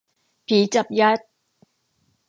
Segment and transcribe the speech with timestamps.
[0.47, 1.19] ผีจับยัด